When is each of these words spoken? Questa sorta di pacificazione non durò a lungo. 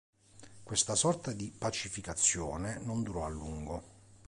Questa 0.63 0.95
sorta 0.95 1.31
di 1.31 1.53
pacificazione 1.55 2.79
non 2.79 3.03
durò 3.03 3.23
a 3.23 3.29
lungo. 3.29 3.83